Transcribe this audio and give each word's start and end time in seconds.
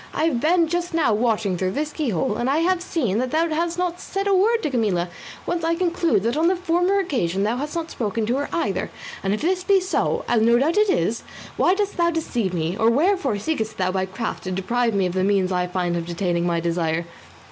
I 0.15 0.23
have 0.23 0.39
been 0.39 0.67
just 0.67 0.95
now 0.95 1.13
watching 1.13 1.55
through 1.59 1.73
this 1.73 1.93
keyhole, 1.93 2.35
and 2.37 2.49
I 2.49 2.57
have 2.57 2.81
seen 2.81 3.19
that 3.19 3.29
thou 3.29 3.47
has 3.49 3.77
not 3.77 3.99
said 3.99 4.25
a 4.25 4.33
word 4.33 4.63
to 4.63 4.71
Camilla, 4.71 5.09
whence 5.45 5.63
I 5.63 5.75
conclude 5.75 6.23
that 6.23 6.35
on 6.35 6.47
the 6.47 6.55
former 6.55 6.97
occasions 6.99 7.43
thou 7.43 7.57
hast 7.57 7.75
not 7.75 7.91
spoken 7.91 8.25
to 8.25 8.37
her 8.37 8.49
either, 8.51 8.89
and 9.21 9.31
if 9.31 9.41
this 9.43 9.63
be 9.63 9.79
so, 9.79 10.25
as 10.27 10.41
no 10.41 10.57
doubt 10.57 10.77
it 10.79 10.89
is, 10.89 11.21
why 11.55 11.75
dost 11.75 11.97
thou 11.97 12.09
deceive 12.09 12.51
me, 12.51 12.75
or 12.75 12.89
wherefore 12.89 13.37
seekest 13.37 13.77
thou 13.77 13.91
by 13.91 14.07
craft 14.07 14.41
to 14.45 14.51
deprive 14.51 14.95
me 14.95 15.05
of 15.05 15.13
the 15.13 15.23
means 15.23 15.51
I 15.51 15.65
might 15.67 15.73
find 15.73 15.95
of 15.95 16.09
attaining 16.09 16.47
my 16.47 16.59
desire?" 16.59 17.05